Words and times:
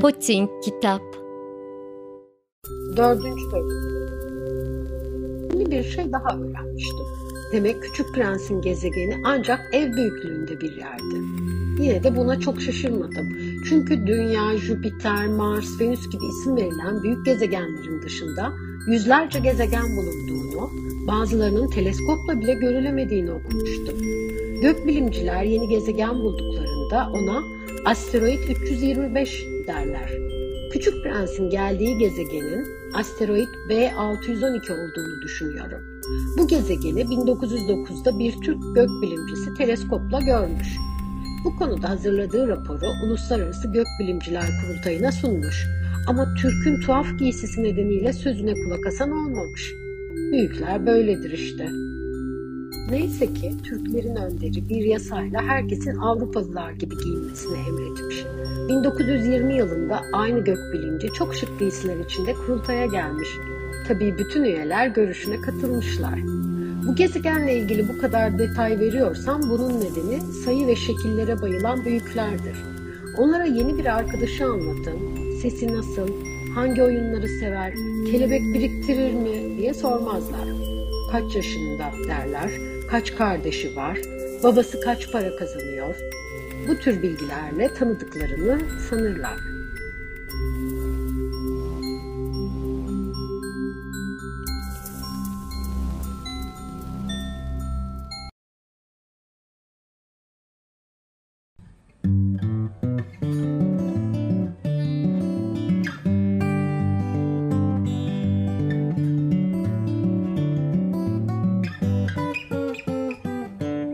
Putin 0.00 0.50
Kitap 0.64 1.02
Dördüncü 2.96 3.52
bölüm. 3.52 3.98
Bir 5.70 5.82
şey 5.82 6.12
daha 6.12 6.36
öğrenmiştim. 6.38 7.06
Demek 7.52 7.82
Küçük 7.82 8.14
Prens'in 8.14 8.62
gezegeni 8.62 9.22
ancak 9.24 9.60
ev 9.72 9.92
büyüklüğünde 9.92 10.60
bir 10.60 10.76
yerdi. 10.76 11.14
Yine 11.78 12.02
de 12.02 12.16
buna 12.16 12.40
çok 12.40 12.62
şaşırmadım. 12.62 13.36
Çünkü 13.68 14.06
Dünya, 14.06 14.58
Jüpiter, 14.58 15.26
Mars, 15.26 15.80
Venüs 15.80 16.10
gibi 16.10 16.22
isim 16.26 16.56
verilen 16.56 17.02
büyük 17.02 17.26
gezegenlerin 17.26 18.02
dışında 18.02 18.52
yüzlerce 18.88 19.38
gezegen 19.38 19.96
bulunduğunu, 19.96 20.70
bazılarının 21.06 21.70
teleskopla 21.70 22.40
bile 22.40 22.54
görülemediğini 22.54 23.32
okumuştum. 23.32 23.94
Gökbilimciler 24.62 25.42
yeni 25.42 25.68
gezegen 25.68 26.14
bulduklarında 26.14 27.08
ona 27.12 27.42
asteroid 27.84 28.48
325 28.48 29.44
derler. 29.66 30.10
Küçük 30.72 31.02
Prens'in 31.02 31.50
geldiği 31.50 31.98
gezegenin 31.98 32.66
asteroid 32.94 33.48
B612 33.70 34.72
olduğunu 34.72 35.22
düşünüyorum. 35.22 35.80
Bu 36.38 36.48
gezegeni 36.48 37.00
1909'da 37.00 38.18
bir 38.18 38.32
Türk 38.32 38.74
gökbilimcisi 38.74 39.54
teleskopla 39.54 40.20
görmüş. 40.20 40.87
Bu 41.48 41.56
konuda 41.56 41.90
hazırladığı 41.90 42.48
raporu 42.48 42.86
Uluslararası 43.06 43.68
Gökbilimciler 43.72 44.44
Kurultayı'na 44.60 45.12
sunmuş. 45.12 45.66
Ama 46.08 46.34
Türk'ün 46.34 46.80
tuhaf 46.80 47.18
giysisi 47.18 47.62
nedeniyle 47.62 48.12
sözüne 48.12 48.54
kulak 48.54 48.86
asan 48.86 49.10
olmamış. 49.10 49.74
Büyükler 50.32 50.86
böyledir 50.86 51.30
işte. 51.30 51.68
Neyse 52.90 53.26
ki 53.34 53.52
Türklerin 53.64 54.16
önderi 54.16 54.68
bir 54.68 54.84
yasayla 54.84 55.42
herkesin 55.42 55.96
Avrupalılar 55.96 56.72
gibi 56.72 56.94
giyinmesini 57.04 57.58
emretmiş. 57.68 58.24
1920 58.68 59.56
yılında 59.56 60.00
aynı 60.12 60.44
gökbilimci 60.44 61.08
çok 61.08 61.34
şık 61.34 61.58
giysiler 61.58 61.96
içinde 61.96 62.34
kurultaya 62.34 62.86
gelmiş. 62.86 63.28
Tabii 63.88 64.18
bütün 64.18 64.44
üyeler 64.44 64.86
görüşüne 64.86 65.40
katılmışlar. 65.40 66.18
Bu 66.88 66.94
gezegenle 66.94 67.54
ilgili 67.54 67.88
bu 67.88 67.98
kadar 67.98 68.38
detay 68.38 68.80
veriyorsam 68.80 69.42
bunun 69.42 69.80
nedeni 69.80 70.20
sayı 70.44 70.66
ve 70.66 70.76
şekillere 70.76 71.42
bayılan 71.42 71.84
büyüklerdir. 71.84 72.56
Onlara 73.18 73.44
yeni 73.44 73.78
bir 73.78 73.96
arkadaşı 73.96 74.44
anlatın, 74.44 74.98
sesi 75.42 75.76
nasıl, 75.76 76.08
hangi 76.54 76.82
oyunları 76.82 77.28
sever, 77.28 77.72
kelebek 78.10 78.40
biriktirir 78.54 79.14
mi 79.14 79.58
diye 79.58 79.74
sormazlar. 79.74 80.48
Kaç 81.12 81.36
yaşında 81.36 81.92
derler, 82.08 82.50
kaç 82.90 83.14
kardeşi 83.14 83.76
var, 83.76 83.98
babası 84.42 84.80
kaç 84.80 85.12
para 85.12 85.36
kazanıyor. 85.36 85.94
Bu 86.68 86.76
tür 86.78 87.02
bilgilerle 87.02 87.74
tanıdıklarını 87.74 88.60
sanırlar. 88.90 89.57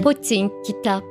Putin 0.00 0.48
Kitap 0.64 1.09